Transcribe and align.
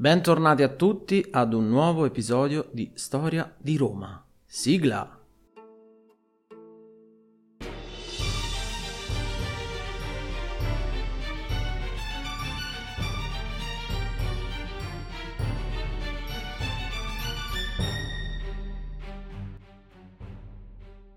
Bentornati 0.00 0.62
a 0.62 0.68
tutti 0.68 1.26
ad 1.28 1.52
un 1.52 1.68
nuovo 1.68 2.04
episodio 2.04 2.68
di 2.70 2.92
Storia 2.94 3.52
di 3.58 3.76
Roma. 3.76 4.24
Sigla! 4.46 5.20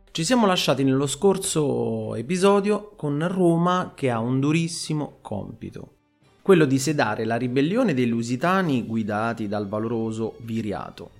Ci 0.09 0.23
siamo 0.23 0.47
lasciati 0.47 0.83
nello 0.83 1.05
scorso 1.05 2.15
episodio 2.15 2.95
con 2.95 3.27
Roma 3.31 3.91
che 3.93 4.09
ha 4.09 4.17
un 4.17 4.39
durissimo 4.39 5.19
compito 5.21 5.97
quello 6.41 6.65
di 6.65 6.79
sedare 6.79 7.25
la 7.25 7.35
ribellione 7.35 7.93
dei 7.93 8.07
Lusitani 8.07 8.85
guidati 8.85 9.47
dal 9.47 9.67
valoroso 9.67 10.35
Viriato. 10.39 11.11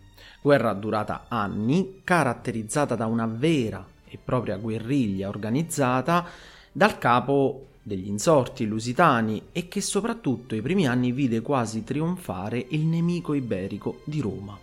Guerra 0.41 0.73
durata 0.73 1.25
anni, 1.27 2.01
caratterizzata 2.03 2.95
da 2.95 3.05
una 3.05 3.27
vera 3.27 3.85
e 4.07 4.17
propria 4.23 4.57
guerriglia 4.57 5.29
organizzata 5.29 6.25
dal 6.71 6.97
capo 6.97 7.67
degli 7.83 8.07
insorti 8.07 8.65
lusitani 8.65 9.43
e 9.51 9.67
che 9.67 9.81
soprattutto 9.81 10.55
i 10.55 10.61
primi 10.61 10.87
anni 10.87 11.11
vide 11.11 11.41
quasi 11.41 11.83
trionfare 11.83 12.65
il 12.69 12.81
nemico 12.81 13.33
iberico 13.33 14.01
di 14.03 14.21
Roma. 14.21 14.57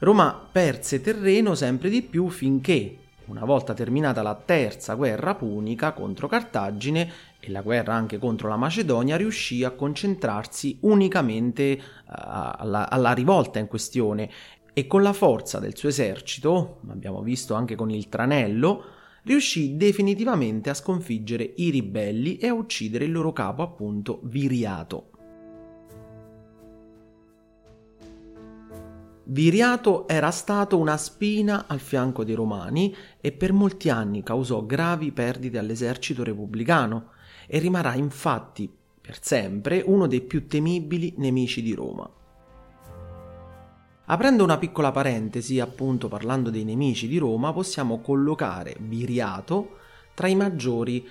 Roma 0.00 0.48
perse 0.52 1.00
terreno 1.00 1.54
sempre 1.54 1.90
di 1.90 2.02
più 2.02 2.28
finché, 2.28 2.98
una 3.28 3.44
volta 3.44 3.74
terminata 3.74 4.22
la 4.22 4.34
terza 4.34 4.94
guerra 4.94 5.34
punica 5.34 5.92
contro 5.92 6.28
Cartagine 6.28 7.10
e 7.40 7.50
la 7.50 7.62
guerra 7.62 7.94
anche 7.94 8.18
contro 8.18 8.48
la 8.48 8.56
Macedonia, 8.56 9.16
riuscì 9.16 9.64
a 9.64 9.70
concentrarsi 9.70 10.78
unicamente 10.82 11.78
uh, 11.78 11.80
alla, 12.06 12.90
alla 12.90 13.12
rivolta 13.12 13.58
in 13.58 13.66
questione 13.66 14.30
e 14.72 14.86
con 14.86 15.02
la 15.02 15.12
forza 15.12 15.58
del 15.58 15.76
suo 15.76 15.88
esercito, 15.88 16.80
abbiamo 16.88 17.22
visto 17.22 17.54
anche 17.54 17.74
con 17.74 17.90
il 17.90 18.08
tranello, 18.08 18.84
riuscì 19.24 19.76
definitivamente 19.76 20.70
a 20.70 20.74
sconfiggere 20.74 21.52
i 21.56 21.70
ribelli 21.70 22.36
e 22.38 22.46
a 22.46 22.54
uccidere 22.54 23.04
il 23.04 23.12
loro 23.12 23.32
capo, 23.32 23.62
appunto 23.62 24.20
Viriato. 24.22 25.10
Viriato 29.30 30.08
era 30.08 30.30
stato 30.30 30.78
una 30.78 30.96
spina 30.96 31.66
al 31.66 31.80
fianco 31.80 32.24
dei 32.24 32.34
Romani 32.34 32.96
e 33.20 33.30
per 33.30 33.52
molti 33.52 33.90
anni 33.90 34.22
causò 34.22 34.64
gravi 34.64 35.12
perdite 35.12 35.58
all'esercito 35.58 36.24
repubblicano 36.24 37.10
e 37.46 37.58
rimarrà 37.58 37.94
infatti 37.94 38.72
per 38.98 39.18
sempre 39.20 39.82
uno 39.84 40.06
dei 40.06 40.22
più 40.22 40.46
temibili 40.46 41.12
nemici 41.18 41.60
di 41.60 41.74
Roma. 41.74 42.10
Aprendo 44.06 44.44
una 44.44 44.56
piccola 44.56 44.92
parentesi, 44.92 45.60
appunto 45.60 46.08
parlando 46.08 46.48
dei 46.48 46.64
nemici 46.64 47.06
di 47.06 47.18
Roma, 47.18 47.52
possiamo 47.52 48.00
collocare 48.00 48.76
Viriato 48.80 49.76
tra 50.14 50.28
i 50.28 50.36
maggiori, 50.36 51.06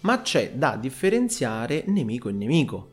ma 0.00 0.20
c'è 0.20 0.52
da 0.56 0.76
differenziare 0.76 1.84
nemico 1.86 2.28
e 2.28 2.32
nemico. 2.32 2.91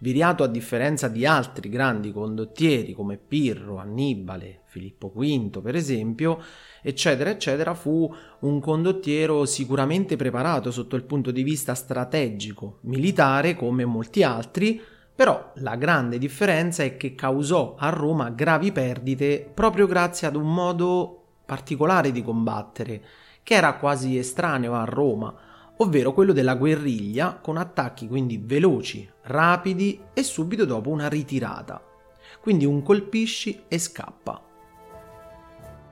Viriato, 0.00 0.44
a 0.44 0.46
differenza 0.46 1.08
di 1.08 1.26
altri 1.26 1.68
grandi 1.68 2.12
condottieri 2.12 2.92
come 2.92 3.16
Pirro, 3.16 3.78
Annibale, 3.78 4.60
Filippo 4.66 5.12
V, 5.12 5.60
per 5.60 5.74
esempio, 5.74 6.40
eccetera, 6.82 7.30
eccetera, 7.30 7.74
fu 7.74 8.08
un 8.40 8.60
condottiero 8.60 9.44
sicuramente 9.44 10.14
preparato 10.14 10.70
sotto 10.70 10.94
il 10.94 11.02
punto 11.02 11.32
di 11.32 11.42
vista 11.42 11.74
strategico, 11.74 12.78
militare, 12.82 13.56
come 13.56 13.84
molti 13.84 14.22
altri, 14.22 14.80
però 15.12 15.50
la 15.56 15.74
grande 15.74 16.16
differenza 16.18 16.84
è 16.84 16.96
che 16.96 17.16
causò 17.16 17.74
a 17.76 17.88
Roma 17.88 18.30
gravi 18.30 18.70
perdite 18.70 19.50
proprio 19.52 19.88
grazie 19.88 20.28
ad 20.28 20.36
un 20.36 20.54
modo 20.54 21.24
particolare 21.44 22.12
di 22.12 22.22
combattere, 22.22 23.02
che 23.42 23.54
era 23.54 23.74
quasi 23.74 24.16
estraneo 24.16 24.74
a 24.74 24.84
Roma, 24.84 25.34
ovvero 25.78 26.12
quello 26.12 26.32
della 26.32 26.54
guerriglia 26.54 27.38
con 27.40 27.56
attacchi 27.56 28.06
quindi 28.06 28.40
veloci, 28.42 29.08
rapidi 29.22 30.00
e 30.12 30.22
subito 30.22 30.64
dopo 30.64 30.90
una 30.90 31.08
ritirata. 31.08 31.82
Quindi 32.40 32.64
un 32.64 32.82
colpisci 32.82 33.62
e 33.68 33.78
scappa. 33.78 34.40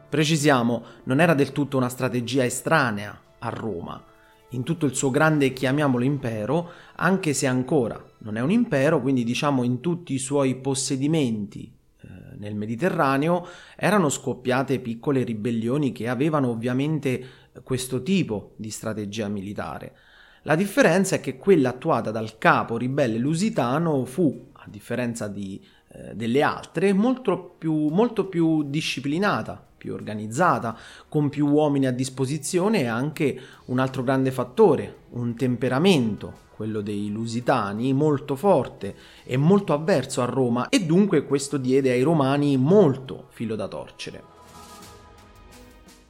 Precisiamo, 0.09 0.83
non 1.05 1.21
era 1.21 1.35
del 1.35 1.53
tutto 1.53 1.77
una 1.77 1.89
strategia 1.89 2.45
estranea 2.45 3.21
a 3.39 3.49
Roma, 3.49 4.03
in 4.51 4.63
tutto 4.63 4.87
il 4.87 4.95
suo 4.95 5.11
grande, 5.11 5.53
chiamiamolo 5.53 6.05
impero, 6.05 6.71
anche 6.97 7.35
se 7.35 7.47
ancora 7.47 8.03
non 8.19 8.37
è 8.37 8.41
un 8.41 8.51
impero, 8.51 9.01
quindi 9.01 9.25
diciamo 9.25 9.63
in 9.63 9.81
tutti 9.81 10.15
i 10.15 10.19
suoi 10.19 10.55
possedimenti 10.57 11.73
eh, 12.01 12.09
nel 12.39 12.55
Mediterraneo 12.55 13.47
erano 13.77 14.09
scoppiate 14.09 14.79
piccole 14.79 15.25
ribellioni 15.25 15.93
che 15.93 16.09
avevano 16.09 16.49
ovviamente 16.49 17.25
questo 17.63 18.03
tipo 18.03 18.53
di 18.57 18.71
strategia 18.71 19.29
militare. 19.29 19.95
La 20.43 20.55
differenza 20.55 21.17
è 21.17 21.21
che 21.21 21.39
quella 21.39 21.71
attuata 21.71 22.11
dal 22.11 22.39
capo 22.39 22.77
ribelle 22.77 23.19
lusitano 23.19 24.05
fu, 24.05 24.51
a 24.53 24.65
differenza 24.69 25.27
di, 25.27 25.61
eh, 25.89 26.15
delle 26.15 26.43
altre, 26.43 26.93
molto 26.93 27.57
più, 27.59 27.89
molto 27.89 28.27
più 28.27 28.63
disciplinata, 28.63 29.61
più 29.77 29.93
organizzata, 29.93 30.77
con 31.09 31.29
più 31.29 31.49
uomini 31.49 31.87
a 31.87 31.93
disposizione 31.93 32.83
e 32.83 32.87
anche 32.87 33.41
un 33.67 33.79
altro 33.81 34.05
grande 34.05 34.31
fattore, 34.31 34.99
un 35.11 35.35
temperamento, 35.35 36.45
quello 36.55 36.81
dei 36.81 37.11
lusitani, 37.11 37.93
molto 37.93 38.37
forte 38.37 38.95
e 39.25 39.37
molto 39.37 39.73
avverso 39.73 40.23
a 40.23 40.27
Roma 40.27 40.69
e 40.69 40.85
dunque 40.85 41.25
questo 41.25 41.57
diede 41.57 41.91
ai 41.91 42.03
romani 42.03 42.57
molto 42.57 43.27
filo 43.31 43.57
da 43.57 43.69
torcere 43.69 44.36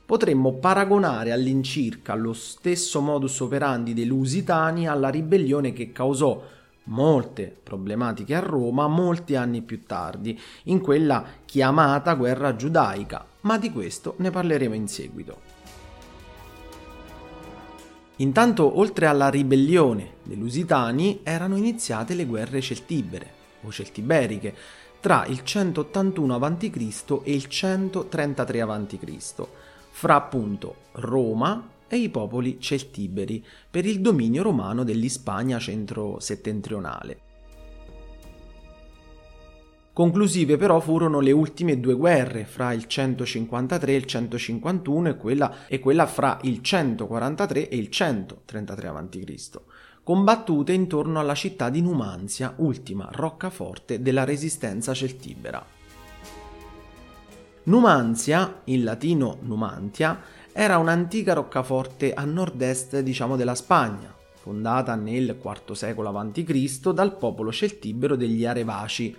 potremmo 0.06 0.52
paragonare 0.52 1.32
all'incirca 1.32 2.14
lo 2.14 2.32
stesso 2.32 3.00
modus 3.00 3.40
operandi 3.40 3.92
dei 3.92 4.06
Lusitani 4.06 4.86
alla 4.86 5.08
ribellione 5.08 5.72
che 5.72 5.90
causò 5.90 6.40
molte 6.84 7.54
problematiche 7.60 8.36
a 8.36 8.40
Roma 8.40 8.86
molti 8.86 9.34
anni 9.34 9.62
più 9.62 9.84
tardi, 9.84 10.40
in 10.64 10.80
quella 10.80 11.24
chiamata 11.44 12.14
guerra 12.14 12.54
giudaica, 12.54 13.26
ma 13.40 13.58
di 13.58 13.72
questo 13.72 14.14
ne 14.18 14.30
parleremo 14.30 14.74
in 14.74 14.86
seguito. 14.86 15.54
Intanto, 18.18 18.78
oltre 18.78 19.06
alla 19.06 19.28
ribellione 19.28 20.14
dei 20.22 20.38
Lusitani, 20.38 21.20
erano 21.24 21.56
iniziate 21.56 22.14
le 22.14 22.24
guerre 22.24 22.60
celtibere 22.60 23.30
o 23.62 23.72
celtiberiche 23.72 24.54
tra 25.00 25.26
il 25.26 25.42
181 25.42 26.34
a.C. 26.36 27.20
e 27.24 27.34
il 27.34 27.46
133 27.46 28.60
a.C 28.60 29.46
fra 29.98 30.16
appunto 30.16 30.74
Roma 30.92 31.70
e 31.88 31.96
i 31.96 32.10
popoli 32.10 32.60
celtiberi 32.60 33.42
per 33.70 33.86
il 33.86 34.02
dominio 34.02 34.42
romano 34.42 34.84
dell'Ispagna 34.84 35.58
centro-settentrionale. 35.58 37.20
Conclusive 39.94 40.58
però 40.58 40.80
furono 40.80 41.20
le 41.20 41.32
ultime 41.32 41.80
due 41.80 41.94
guerre 41.94 42.44
fra 42.44 42.74
il 42.74 42.84
153 42.84 43.92
e 43.92 43.96
il 43.96 44.04
151 44.04 45.08
e 45.08 45.16
quella, 45.16 45.66
e 45.66 45.78
quella 45.78 46.04
fra 46.04 46.38
il 46.42 46.60
143 46.60 47.70
e 47.70 47.76
il 47.78 47.88
133 47.88 48.88
a.C., 48.88 49.50
combattute 50.02 50.74
intorno 50.74 51.18
alla 51.18 51.34
città 51.34 51.70
di 51.70 51.80
Numanzia, 51.80 52.52
ultima 52.58 53.08
roccaforte 53.10 54.02
della 54.02 54.24
resistenza 54.24 54.92
celtibera. 54.92 55.75
Numanzia, 57.66 58.60
in 58.66 58.84
latino 58.84 59.38
Numantia, 59.40 60.22
era 60.52 60.78
un'antica 60.78 61.32
roccaforte 61.32 62.14
a 62.14 62.24
nord-est, 62.24 63.00
diciamo, 63.00 63.34
della 63.34 63.56
Spagna, 63.56 64.14
fondata 64.34 64.94
nel 64.94 65.36
IV 65.42 65.72
secolo 65.72 66.16
a.C. 66.16 66.92
dal 66.92 67.16
popolo 67.16 67.50
celtibero 67.50 68.14
degli 68.14 68.46
Arevaci, 68.46 69.16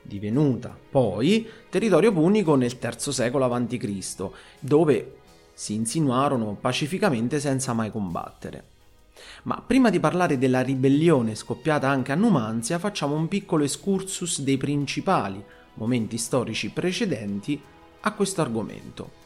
divenuta 0.00 0.78
poi 0.90 1.44
territorio 1.68 2.12
punico 2.12 2.54
nel 2.54 2.78
III 2.80 3.12
secolo 3.12 3.52
a.C., 3.52 4.30
dove 4.60 5.16
si 5.52 5.74
insinuarono 5.74 6.56
pacificamente 6.60 7.40
senza 7.40 7.72
mai 7.72 7.90
combattere. 7.90 8.64
Ma 9.42 9.60
prima 9.66 9.90
di 9.90 9.98
parlare 9.98 10.38
della 10.38 10.60
ribellione 10.60 11.34
scoppiata 11.34 11.88
anche 11.88 12.12
a 12.12 12.14
Numanzia, 12.14 12.78
facciamo 12.78 13.16
un 13.16 13.26
piccolo 13.26 13.64
excursus 13.64 14.42
dei 14.42 14.56
principali 14.56 15.44
momenti 15.74 16.16
storici 16.16 16.70
precedenti 16.70 17.60
a 18.00 18.12
questo 18.12 18.40
argomento. 18.40 19.16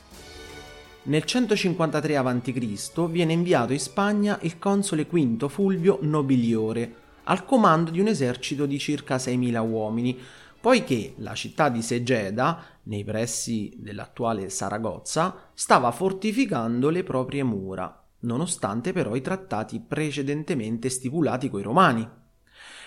Nel 1.05 1.25
153 1.25 2.17
a.C. 2.17 3.09
viene 3.09 3.33
inviato 3.33 3.73
in 3.73 3.81
Spagna 3.81 4.39
il 4.43 4.59
console 4.59 5.05
V 5.05 5.49
Fulvio 5.49 5.99
Nobiliore 6.03 6.95
al 7.25 7.45
comando 7.45 7.91
di 7.91 8.01
un 8.01 8.07
esercito 8.07 8.67
di 8.67 8.79
circa 8.79 9.17
6.000 9.17 9.69
uomini, 9.69 10.19
poiché 10.61 11.15
la 11.19 11.35
città 11.35 11.69
di 11.69 11.83
Segeda, 11.83 12.63
nei 12.85 13.03
pressi 13.03 13.73
dell'attuale 13.77 14.49
Saragozza, 14.49 15.51
stava 15.55 15.91
fortificando 15.91 16.89
le 16.89 17.03
proprie 17.03 17.43
mura, 17.43 18.01
nonostante 18.21 18.93
però 18.93 19.17
i 19.17 19.21
trattati 19.21 19.81
precedentemente 19.81 20.89
stipulati 20.89 21.51
coi 21.51 21.63
romani. 21.63 22.09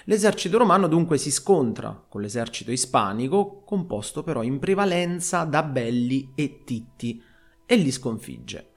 L'esercito 0.05 0.57
romano 0.57 0.87
dunque 0.87 1.17
si 1.17 1.31
scontra 1.31 2.05
con 2.07 2.21
l'esercito 2.21 2.71
ispanico, 2.71 3.63
composto 3.65 4.23
però 4.23 4.43
in 4.43 4.59
prevalenza 4.59 5.43
da 5.45 5.63
belli 5.63 6.31
e 6.35 6.63
titti, 6.63 7.21
e 7.65 7.75
li 7.75 7.91
sconfigge. 7.91 8.69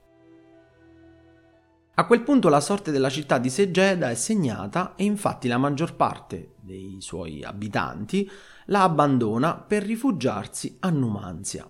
A 1.95 2.07
quel 2.07 2.23
punto 2.23 2.49
la 2.49 2.61
sorte 2.61 2.93
della 2.93 3.11
città 3.11 3.39
di 3.39 3.51
Segeda 3.51 4.09
è 4.09 4.15
segnata 4.15 4.95
e 4.95 5.05
infatti 5.05 5.49
la 5.49 5.59
maggior 5.59 5.97
parte 5.97 6.55
dei 6.61 6.99
suoi 7.01 7.43
abitanti 7.43 8.31
la 8.67 8.85
abbandona 8.85 9.55
per 9.57 9.83
rifugiarsi 9.83 10.77
a 10.81 10.91
Numanzia. 10.91 11.69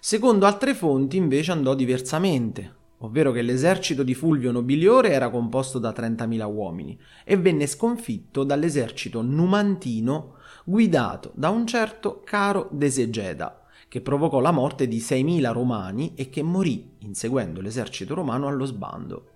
Secondo 0.00 0.46
altre 0.46 0.74
fonti 0.74 1.16
invece 1.18 1.52
andò 1.52 1.74
diversamente, 1.74 2.80
ovvero 3.04 3.32
che 3.32 3.42
l'esercito 3.42 4.02
di 4.02 4.14
Fulvio 4.14 4.52
Nobiliore 4.52 5.10
era 5.10 5.30
composto 5.30 5.78
da 5.78 5.90
30.000 5.90 6.52
uomini 6.52 6.98
e 7.24 7.36
venne 7.36 7.66
sconfitto 7.66 8.44
dall'esercito 8.44 9.22
numantino 9.22 10.34
guidato 10.64 11.32
da 11.34 11.50
un 11.50 11.66
certo 11.66 12.22
Caro 12.24 12.68
de 12.70 12.90
Segeda, 12.90 13.64
che 13.88 14.00
provocò 14.00 14.40
la 14.40 14.52
morte 14.52 14.86
di 14.86 14.98
6.000 14.98 15.52
romani 15.52 16.14
e 16.14 16.30
che 16.30 16.42
morì 16.42 16.92
inseguendo 17.00 17.60
l'esercito 17.60 18.14
romano 18.14 18.46
allo 18.46 18.64
sbando. 18.64 19.26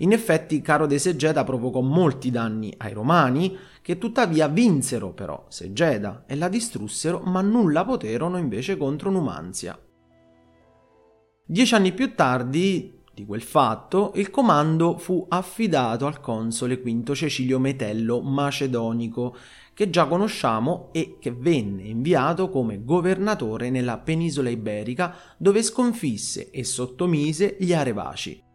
In 0.00 0.12
effetti 0.12 0.60
Caro 0.60 0.84
de 0.84 0.98
Segeda 0.98 1.42
provocò 1.42 1.80
molti 1.80 2.30
danni 2.30 2.74
ai 2.76 2.92
romani, 2.92 3.56
che 3.80 3.96
tuttavia 3.96 4.46
vinsero 4.46 5.14
però 5.14 5.46
Segeda 5.48 6.24
e 6.26 6.36
la 6.36 6.50
distrussero, 6.50 7.20
ma 7.20 7.40
nulla 7.40 7.82
poterono 7.86 8.36
invece 8.36 8.76
contro 8.76 9.10
Numanzia. 9.10 9.78
Dieci 11.48 11.76
anni 11.76 11.92
più 11.92 12.16
tardi 12.16 13.04
di 13.14 13.24
quel 13.24 13.40
fatto, 13.40 14.10
il 14.16 14.30
comando 14.30 14.98
fu 14.98 15.24
affidato 15.28 16.06
al 16.06 16.20
console 16.20 16.80
Quinto 16.80 17.14
Cecilio 17.14 17.60
Metello 17.60 18.20
Macedonico, 18.20 19.36
che 19.72 19.88
già 19.88 20.06
conosciamo 20.06 20.88
e 20.90 21.18
che 21.20 21.30
venne 21.30 21.84
inviato 21.84 22.50
come 22.50 22.82
governatore 22.82 23.70
nella 23.70 23.98
penisola 23.98 24.48
iberica 24.48 25.14
dove 25.36 25.62
sconfisse 25.62 26.50
e 26.50 26.64
sottomise 26.64 27.56
gli 27.60 27.72
Arevaci. 27.72 28.45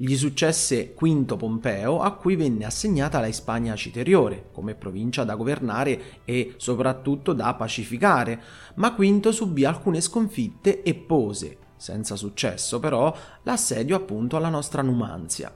Gli 0.00 0.14
successe 0.14 0.94
Quinto 0.94 1.36
Pompeo, 1.36 2.02
a 2.02 2.12
cui 2.12 2.36
venne 2.36 2.64
assegnata 2.64 3.18
la 3.18 3.32
Spagna 3.32 3.74
Citeriore, 3.74 4.50
come 4.52 4.76
provincia 4.76 5.24
da 5.24 5.34
governare 5.34 6.22
e 6.24 6.54
soprattutto 6.56 7.32
da 7.32 7.52
pacificare, 7.54 8.40
ma 8.76 8.94
Quinto 8.94 9.32
subì 9.32 9.64
alcune 9.64 10.00
sconfitte 10.00 10.84
e 10.84 10.94
pose, 10.94 11.58
senza 11.74 12.14
successo 12.14 12.78
però, 12.78 13.12
l'assedio 13.42 13.96
appunto 13.96 14.36
alla 14.36 14.50
nostra 14.50 14.82
Numanzia. 14.82 15.52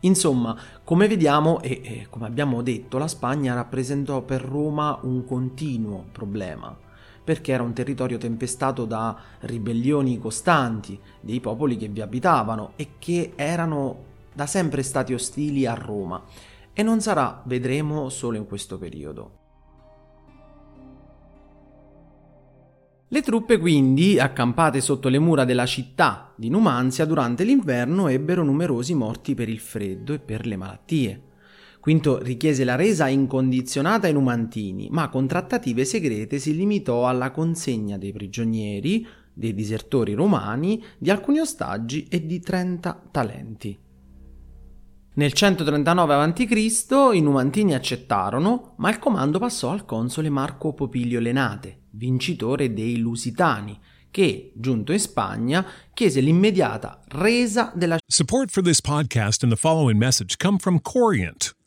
Insomma, 0.00 0.56
come 0.82 1.06
vediamo 1.06 1.60
e, 1.60 1.82
e, 1.84 2.06
come 2.08 2.24
abbiamo 2.24 2.62
detto, 2.62 2.96
la 2.96 3.06
Spagna 3.06 3.52
rappresentò 3.52 4.22
per 4.22 4.40
Roma 4.40 4.98
un 5.02 5.26
continuo 5.26 6.06
problema, 6.10 6.74
perché 7.28 7.52
era 7.52 7.62
un 7.62 7.74
territorio 7.74 8.16
tempestato 8.16 8.86
da 8.86 9.14
ribellioni 9.40 10.18
costanti 10.18 10.98
dei 11.20 11.40
popoli 11.40 11.76
che 11.76 11.88
vi 11.88 12.00
abitavano 12.00 12.72
e 12.76 12.92
che 12.98 13.32
erano 13.36 14.04
da 14.32 14.46
sempre 14.46 14.82
stati 14.82 15.12
ostili 15.12 15.66
a 15.66 15.74
Roma. 15.74 16.24
E 16.72 16.82
non 16.82 17.02
sarà, 17.02 17.42
vedremo, 17.44 18.08
solo 18.08 18.38
in 18.38 18.46
questo 18.46 18.78
periodo. 18.78 19.32
Le 23.08 23.20
truppe 23.20 23.58
quindi, 23.58 24.18
accampate 24.18 24.80
sotto 24.80 25.10
le 25.10 25.18
mura 25.18 25.44
della 25.44 25.66
città 25.66 26.32
di 26.34 26.48
Numanzia 26.48 27.04
durante 27.04 27.44
l'inverno, 27.44 28.08
ebbero 28.08 28.42
numerosi 28.42 28.94
morti 28.94 29.34
per 29.34 29.50
il 29.50 29.58
freddo 29.58 30.14
e 30.14 30.18
per 30.18 30.46
le 30.46 30.56
malattie. 30.56 31.27
Quinto 31.80 32.18
richiese 32.22 32.64
la 32.64 32.74
resa 32.74 33.08
incondizionata 33.08 34.06
ai 34.06 34.12
numantini, 34.12 34.88
ma 34.90 35.08
con 35.08 35.26
trattative 35.26 35.84
segrete 35.84 36.38
si 36.38 36.54
limitò 36.54 37.06
alla 37.06 37.30
consegna 37.30 37.96
dei 37.96 38.12
prigionieri, 38.12 39.06
dei 39.32 39.54
disertori 39.54 40.14
romani, 40.14 40.82
di 40.98 41.10
alcuni 41.10 41.38
ostaggi 41.38 42.06
e 42.08 42.26
di 42.26 42.40
30 42.40 43.08
talenti. 43.10 43.78
Nel 45.14 45.32
139 45.32 46.14
a.C. 46.14 47.14
i 47.14 47.20
Numantini 47.20 47.74
accettarono, 47.74 48.74
ma 48.76 48.88
il 48.90 48.98
comando 49.00 49.38
passò 49.38 49.70
al 49.70 49.84
console 49.84 50.28
Marco 50.28 50.74
Popilio 50.74 51.18
Lenate, 51.18 51.86
vincitore 51.90 52.72
dei 52.72 52.98
Lusitani, 52.98 53.76
che, 54.10 54.52
giunto 54.54 54.92
in 54.92 55.00
Spagna, 55.00 55.66
chiese 55.92 56.20
l'immediata 56.20 57.02
resa 57.08 57.72
della 57.74 57.98
Support 58.06 58.50
for 58.50 58.62
this 58.62 58.80
podcast 58.80 59.42
and 59.42 59.52
the 59.52 59.58
following 59.58 59.98
message 59.98 60.36
come 60.36 60.58
from 60.58 60.80
Corient. 60.80 61.56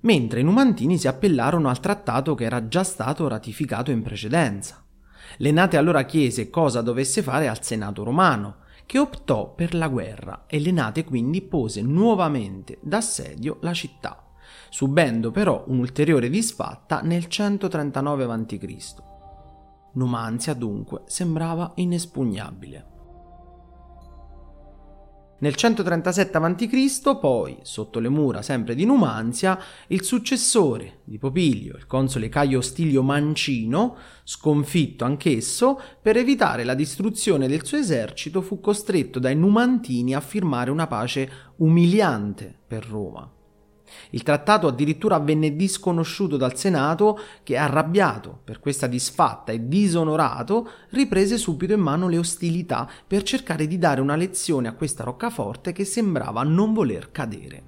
mentre 0.00 0.40
i 0.40 0.44
Numantini 0.44 0.98
si 0.98 1.08
appellarono 1.08 1.68
al 1.68 1.80
trattato 1.80 2.34
che 2.34 2.44
era 2.44 2.68
già 2.68 2.82
stato 2.82 3.28
ratificato 3.28 3.90
in 3.90 4.02
precedenza. 4.02 4.84
Lenate 5.38 5.76
allora 5.76 6.04
chiese 6.04 6.50
cosa 6.50 6.80
dovesse 6.80 7.22
fare 7.22 7.48
al 7.48 7.62
Senato 7.62 8.02
romano, 8.02 8.56
che 8.86 8.98
optò 8.98 9.54
per 9.54 9.74
la 9.74 9.88
guerra 9.88 10.44
e 10.46 10.58
Lenate 10.58 11.04
quindi 11.04 11.42
pose 11.42 11.80
nuovamente 11.82 12.78
d'assedio 12.80 13.58
la 13.60 13.72
città, 13.72 14.24
subendo 14.68 15.30
però 15.30 15.64
un'ulteriore 15.68 16.28
disfatta 16.28 17.00
nel 17.00 17.26
139 17.28 18.24
a.C. 18.24 18.94
Numanzia 19.92 20.54
dunque 20.54 21.02
sembrava 21.06 21.72
inespugnabile. 21.76 22.99
Nel 25.40 25.54
137 25.54 26.36
a.C., 26.36 27.18
poi, 27.18 27.56
sotto 27.62 27.98
le 27.98 28.10
mura 28.10 28.42
sempre 28.42 28.74
di 28.74 28.84
Numanzia, 28.84 29.58
il 29.86 30.02
successore 30.02 30.98
di 31.04 31.16
Popilio, 31.16 31.76
il 31.76 31.86
console 31.86 32.28
Caio 32.28 32.60
Stilio 32.60 33.02
Mancino, 33.02 33.96
sconfitto 34.22 35.06
anch'esso, 35.06 35.80
per 36.02 36.18
evitare 36.18 36.62
la 36.64 36.74
distruzione 36.74 37.48
del 37.48 37.64
suo 37.64 37.78
esercito, 37.78 38.42
fu 38.42 38.60
costretto 38.60 39.18
dai 39.18 39.34
Numantini 39.34 40.14
a 40.14 40.20
firmare 40.20 40.70
una 40.70 40.86
pace 40.86 41.30
umiliante 41.56 42.54
per 42.66 42.86
Roma. 42.86 43.39
Il 44.10 44.22
trattato 44.22 44.66
addirittura 44.66 45.18
venne 45.18 45.56
disconosciuto 45.56 46.36
dal 46.36 46.56
Senato 46.56 47.18
che, 47.42 47.56
arrabbiato 47.56 48.40
per 48.44 48.60
questa 48.60 48.86
disfatta 48.86 49.52
e 49.52 49.68
disonorato, 49.68 50.68
riprese 50.90 51.38
subito 51.38 51.72
in 51.72 51.80
mano 51.80 52.08
le 52.08 52.18
ostilità 52.18 52.88
per 53.06 53.22
cercare 53.22 53.66
di 53.66 53.78
dare 53.78 54.00
una 54.00 54.16
lezione 54.16 54.68
a 54.68 54.74
questa 54.74 55.04
roccaforte 55.04 55.72
che 55.72 55.84
sembrava 55.84 56.42
non 56.42 56.72
voler 56.72 57.10
cadere. 57.10 57.62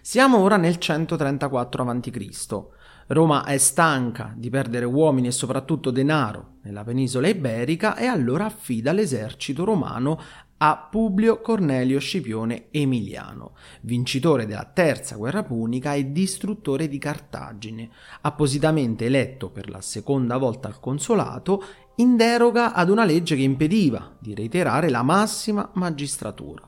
Siamo 0.00 0.38
ora 0.38 0.56
nel 0.56 0.78
134 0.78 1.84
a.C. 1.84 2.64
Roma 3.08 3.44
è 3.44 3.56
stanca 3.58 4.32
di 4.36 4.50
perdere 4.50 4.84
uomini 4.84 5.28
e 5.28 5.32
soprattutto 5.32 5.90
denaro 5.90 6.54
nella 6.62 6.82
penisola 6.82 7.28
iberica 7.28 7.96
e 7.96 8.06
allora 8.06 8.46
affida 8.46 8.92
l'esercito 8.92 9.64
romano 9.64 10.20
a 10.64 10.76
Publio 10.76 11.40
Cornelio 11.40 11.98
Scipione 11.98 12.68
Emiliano, 12.70 13.56
vincitore 13.80 14.46
della 14.46 14.70
terza 14.72 15.16
guerra 15.16 15.42
punica 15.42 15.94
e 15.94 16.12
distruttore 16.12 16.86
di 16.86 16.98
Cartagine, 16.98 17.90
appositamente 18.20 19.06
eletto 19.06 19.50
per 19.50 19.68
la 19.68 19.80
seconda 19.80 20.36
volta 20.36 20.68
al 20.68 20.78
consolato 20.78 21.64
in 21.96 22.16
deroga 22.16 22.74
ad 22.74 22.90
una 22.90 23.02
legge 23.04 23.34
che 23.34 23.42
impediva 23.42 24.16
di 24.20 24.34
reiterare 24.34 24.88
la 24.88 25.02
massima 25.02 25.68
magistratura. 25.74 26.62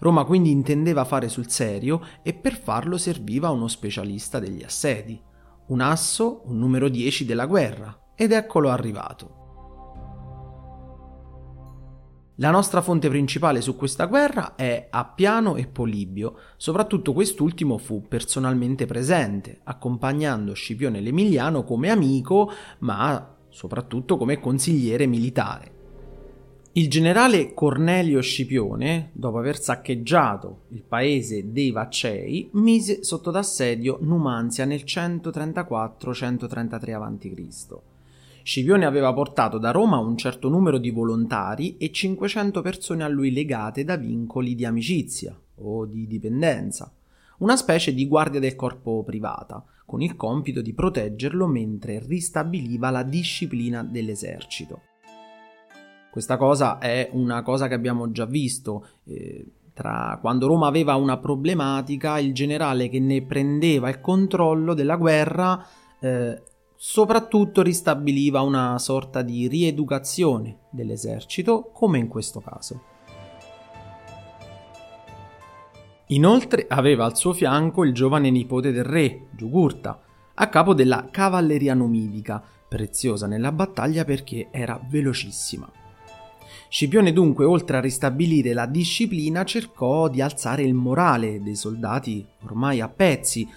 Roma 0.00 0.24
quindi 0.24 0.50
intendeva 0.50 1.06
fare 1.06 1.30
sul 1.30 1.48
serio 1.48 2.02
e 2.22 2.34
per 2.34 2.60
farlo 2.60 2.98
serviva 2.98 3.48
uno 3.48 3.66
specialista 3.66 4.40
degli 4.40 4.62
assedi, 4.62 5.18
un 5.68 5.80
asso, 5.80 6.42
un 6.44 6.58
numero 6.58 6.90
10 6.90 7.24
della 7.24 7.46
guerra, 7.46 7.98
ed 8.14 8.32
eccolo 8.32 8.68
arrivato. 8.68 9.41
La 12.36 12.50
nostra 12.50 12.80
fonte 12.80 13.10
principale 13.10 13.60
su 13.60 13.76
questa 13.76 14.06
guerra 14.06 14.54
è 14.54 14.86
Appiano 14.88 15.56
e 15.56 15.66
Polibio, 15.66 16.38
soprattutto 16.56 17.12
quest'ultimo 17.12 17.76
fu 17.76 18.08
personalmente 18.08 18.86
presente, 18.86 19.60
accompagnando 19.64 20.54
Scipione 20.54 21.00
l'Emiliano 21.00 21.62
come 21.62 21.90
amico, 21.90 22.50
ma 22.78 23.36
soprattutto 23.50 24.16
come 24.16 24.40
consigliere 24.40 25.06
militare. 25.06 25.80
Il 26.72 26.88
generale 26.88 27.52
Cornelio 27.52 28.22
Scipione, 28.22 29.10
dopo 29.12 29.36
aver 29.36 29.60
saccheggiato 29.60 30.62
il 30.68 30.84
paese 30.84 31.52
dei 31.52 31.70
Vaccei, 31.70 32.48
mise 32.54 33.04
sotto 33.04 33.30
d'assedio 33.30 33.98
Numanzia 34.00 34.64
nel 34.64 34.84
134-133 34.84 36.94
a.C. 36.94 37.91
Scipione 38.42 38.84
aveva 38.86 39.12
portato 39.12 39.58
da 39.58 39.70
Roma 39.70 39.98
un 39.98 40.16
certo 40.16 40.48
numero 40.48 40.78
di 40.78 40.90
volontari 40.90 41.76
e 41.76 41.92
500 41.92 42.60
persone 42.60 43.04
a 43.04 43.08
lui 43.08 43.32
legate 43.32 43.84
da 43.84 43.96
vincoli 43.96 44.54
di 44.56 44.64
amicizia 44.64 45.38
o 45.56 45.86
di 45.86 46.06
dipendenza, 46.08 46.92
una 47.38 47.56
specie 47.56 47.94
di 47.94 48.06
guardia 48.08 48.40
del 48.40 48.56
corpo 48.56 49.04
privata, 49.04 49.64
con 49.86 50.02
il 50.02 50.16
compito 50.16 50.60
di 50.60 50.72
proteggerlo 50.72 51.46
mentre 51.46 52.02
ristabiliva 52.04 52.90
la 52.90 53.04
disciplina 53.04 53.84
dell'esercito. 53.84 54.80
Questa 56.10 56.36
cosa 56.36 56.78
è 56.78 57.10
una 57.12 57.42
cosa 57.42 57.68
che 57.68 57.74
abbiamo 57.74 58.10
già 58.10 58.26
visto. 58.26 58.86
Eh, 59.04 59.46
tra 59.72 60.18
quando 60.20 60.46
Roma 60.46 60.66
aveva 60.66 60.96
una 60.96 61.16
problematica, 61.16 62.18
il 62.18 62.34
generale 62.34 62.88
che 62.88 63.00
ne 63.00 63.22
prendeva 63.22 63.88
il 63.88 64.00
controllo 64.00 64.74
della 64.74 64.96
guerra 64.96 65.64
eh, 66.00 66.42
soprattutto 66.84 67.62
ristabiliva 67.62 68.40
una 68.40 68.76
sorta 68.76 69.22
di 69.22 69.46
rieducazione 69.46 70.62
dell'esercito, 70.68 71.70
come 71.72 71.98
in 71.98 72.08
questo 72.08 72.40
caso. 72.40 72.82
Inoltre 76.06 76.66
aveva 76.68 77.04
al 77.04 77.16
suo 77.16 77.34
fianco 77.34 77.84
il 77.84 77.94
giovane 77.94 78.30
nipote 78.30 78.72
del 78.72 78.82
re, 78.82 79.28
Giugurta, 79.30 80.00
a 80.34 80.48
capo 80.48 80.74
della 80.74 81.06
cavalleria 81.08 81.74
numidica, 81.74 82.42
preziosa 82.68 83.28
nella 83.28 83.52
battaglia 83.52 84.04
perché 84.04 84.48
era 84.50 84.80
velocissima. 84.90 85.70
Scipione 86.68 87.12
dunque, 87.12 87.44
oltre 87.44 87.76
a 87.76 87.80
ristabilire 87.80 88.52
la 88.54 88.66
disciplina, 88.66 89.44
cercò 89.44 90.08
di 90.08 90.20
alzare 90.20 90.64
il 90.64 90.74
morale 90.74 91.40
dei 91.40 91.54
soldati 91.54 92.26
ormai 92.42 92.80
a 92.80 92.88
pezzi, 92.88 93.48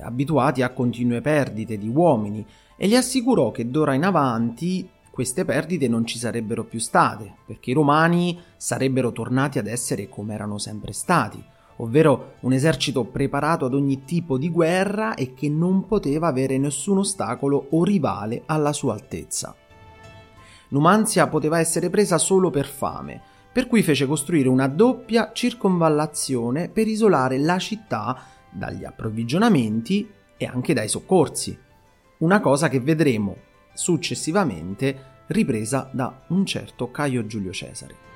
abituati 0.00 0.62
a 0.62 0.70
continue 0.70 1.20
perdite 1.20 1.76
di 1.76 1.88
uomini, 1.88 2.46
e 2.80 2.86
gli 2.86 2.94
assicurò 2.94 3.50
che 3.50 3.68
d'ora 3.68 3.94
in 3.94 4.04
avanti 4.04 4.88
queste 5.10 5.44
perdite 5.44 5.88
non 5.88 6.06
ci 6.06 6.16
sarebbero 6.16 6.62
più 6.62 6.78
state, 6.78 7.38
perché 7.44 7.70
i 7.70 7.74
romani 7.74 8.40
sarebbero 8.56 9.10
tornati 9.10 9.58
ad 9.58 9.66
essere 9.66 10.08
come 10.08 10.32
erano 10.32 10.58
sempre 10.58 10.92
stati, 10.92 11.42
ovvero 11.78 12.34
un 12.40 12.52
esercito 12.52 13.02
preparato 13.02 13.64
ad 13.64 13.74
ogni 13.74 14.04
tipo 14.04 14.38
di 14.38 14.48
guerra 14.48 15.14
e 15.14 15.34
che 15.34 15.48
non 15.48 15.86
poteva 15.86 16.28
avere 16.28 16.56
nessun 16.56 16.98
ostacolo 16.98 17.66
o 17.70 17.82
rivale 17.82 18.44
alla 18.46 18.72
sua 18.72 18.92
altezza. 18.92 19.56
Numanzia 20.68 21.26
poteva 21.26 21.58
essere 21.58 21.90
presa 21.90 22.16
solo 22.16 22.50
per 22.50 22.66
fame, 22.66 23.20
per 23.52 23.66
cui 23.66 23.82
fece 23.82 24.06
costruire 24.06 24.48
una 24.48 24.68
doppia 24.68 25.32
circonvallazione 25.32 26.68
per 26.68 26.86
isolare 26.86 27.38
la 27.38 27.58
città 27.58 28.22
dagli 28.52 28.84
approvvigionamenti 28.84 30.08
e 30.36 30.46
anche 30.46 30.74
dai 30.74 30.86
soccorsi 30.86 31.66
una 32.18 32.40
cosa 32.40 32.68
che 32.68 32.80
vedremo 32.80 33.36
successivamente 33.74 35.16
ripresa 35.28 35.88
da 35.92 36.22
un 36.28 36.44
certo 36.44 36.90
Caio 36.90 37.26
Giulio 37.26 37.52
Cesare. 37.52 38.06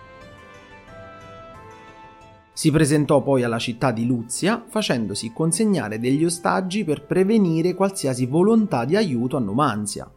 Si 2.52 2.70
presentò 2.70 3.22
poi 3.22 3.44
alla 3.44 3.58
città 3.58 3.92
di 3.92 4.04
Luzia 4.04 4.64
facendosi 4.66 5.32
consegnare 5.32 6.00
degli 6.00 6.24
ostaggi 6.24 6.84
per 6.84 7.04
prevenire 7.06 7.74
qualsiasi 7.74 8.26
volontà 8.26 8.84
di 8.84 8.96
aiuto 8.96 9.36
a 9.36 9.40
Numanzia. 9.40 10.10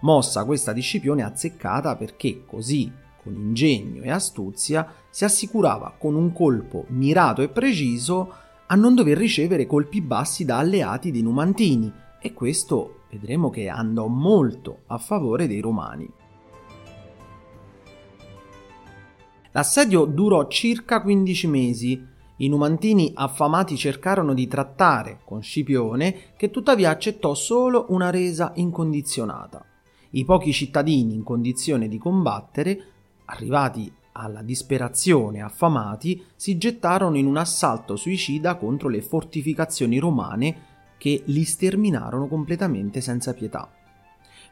Mossa 0.00 0.44
questa 0.44 0.72
di 0.72 0.80
Scipione 0.80 1.24
azzeccata 1.24 1.96
perché 1.96 2.44
così, 2.46 2.90
con 3.20 3.34
ingegno 3.34 4.02
e 4.02 4.10
astuzia, 4.10 4.86
si 5.10 5.24
assicurava 5.24 5.94
con 5.98 6.14
un 6.14 6.32
colpo 6.32 6.84
mirato 6.88 7.42
e 7.42 7.48
preciso 7.48 8.32
a 8.66 8.74
non 8.76 8.94
dover 8.94 9.18
ricevere 9.18 9.66
colpi 9.66 10.00
bassi 10.00 10.44
da 10.44 10.58
alleati 10.58 11.10
dei 11.10 11.22
Numantini, 11.22 11.92
e 12.24 12.32
questo 12.32 13.00
vedremo 13.18 13.48
che 13.48 13.68
andò 13.68 14.06
molto 14.08 14.80
a 14.86 14.98
favore 14.98 15.46
dei 15.46 15.60
romani. 15.60 16.10
L'assedio 19.52 20.04
durò 20.04 20.48
circa 20.48 21.00
15 21.00 21.46
mesi. 21.46 22.06
I 22.38 22.48
numantini 22.48 23.12
affamati 23.14 23.76
cercarono 23.76 24.34
di 24.34 24.48
trattare 24.48 25.20
con 25.24 25.42
Scipione, 25.42 26.32
che 26.36 26.50
tuttavia 26.50 26.90
accettò 26.90 27.34
solo 27.34 27.86
una 27.90 28.10
resa 28.10 28.50
incondizionata. 28.56 29.64
I 30.10 30.24
pochi 30.24 30.52
cittadini 30.52 31.14
in 31.14 31.22
condizione 31.22 31.86
di 31.86 31.98
combattere, 31.98 32.84
arrivati 33.26 33.92
alla 34.12 34.42
disperazione 34.42 35.40
affamati, 35.40 36.24
si 36.34 36.58
gettarono 36.58 37.16
in 37.16 37.26
un 37.26 37.36
assalto 37.36 37.94
suicida 37.94 38.56
contro 38.56 38.88
le 38.88 39.02
fortificazioni 39.02 39.98
romane 39.98 40.73
che 41.04 41.22
li 41.26 41.44
sterminarono 41.44 42.28
completamente 42.28 43.02
senza 43.02 43.34
pietà. 43.34 43.70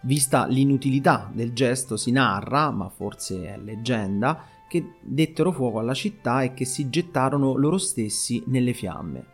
Vista 0.02 0.44
l'inutilità 0.44 1.30
del 1.32 1.54
gesto 1.54 1.96
si 1.96 2.10
narra, 2.10 2.70
ma 2.70 2.90
forse 2.90 3.54
è 3.54 3.56
leggenda, 3.56 4.44
che 4.68 4.96
dettero 5.00 5.50
fuoco 5.50 5.78
alla 5.78 5.94
città 5.94 6.42
e 6.42 6.52
che 6.52 6.66
si 6.66 6.90
gettarono 6.90 7.56
loro 7.56 7.78
stessi 7.78 8.42
nelle 8.48 8.74
fiamme. 8.74 9.24